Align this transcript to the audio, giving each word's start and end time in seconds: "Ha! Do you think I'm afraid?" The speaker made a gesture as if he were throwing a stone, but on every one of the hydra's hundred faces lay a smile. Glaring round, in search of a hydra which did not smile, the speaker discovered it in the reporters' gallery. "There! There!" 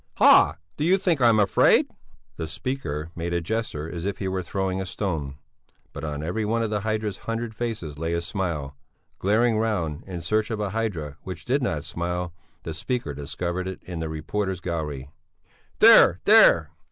"Ha! 0.15 0.57
Do 0.77 0.83
you 0.83 0.97
think 0.97 1.21
I'm 1.21 1.39
afraid?" 1.39 1.87
The 2.37 2.47
speaker 2.47 3.11
made 3.15 3.35
a 3.35 3.39
gesture 3.39 3.87
as 3.87 4.03
if 4.03 4.17
he 4.17 4.27
were 4.27 4.41
throwing 4.41 4.81
a 4.81 4.85
stone, 4.87 5.35
but 5.93 6.03
on 6.03 6.23
every 6.23 6.43
one 6.43 6.63
of 6.63 6.71
the 6.71 6.79
hydra's 6.79 7.19
hundred 7.29 7.53
faces 7.53 7.99
lay 7.99 8.13
a 8.13 8.21
smile. 8.21 8.75
Glaring 9.19 9.59
round, 9.59 10.03
in 10.07 10.21
search 10.21 10.49
of 10.49 10.59
a 10.59 10.71
hydra 10.71 11.17
which 11.21 11.45
did 11.45 11.61
not 11.61 11.85
smile, 11.85 12.33
the 12.63 12.73
speaker 12.73 13.13
discovered 13.13 13.67
it 13.67 13.83
in 13.83 13.99
the 13.99 14.09
reporters' 14.09 14.59
gallery. 14.59 15.11
"There! 15.77 16.19
There!" 16.25 16.71